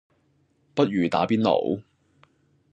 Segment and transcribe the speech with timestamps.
[0.73, 1.83] 不如打邊爐